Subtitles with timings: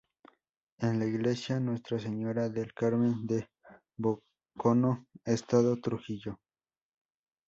[0.79, 3.51] En la Iglesia Nuestra Señora del Carmen de
[3.97, 6.39] Boconó, Estado Trujillo.